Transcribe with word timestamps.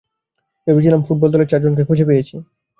ভেবেছিলাম 0.67 1.01
ফুটবল 1.03 1.29
দলের 1.31 1.49
চারজনকে 1.51 1.83
খুঁজে 1.87 2.05
পেয়েছি। 2.09 2.35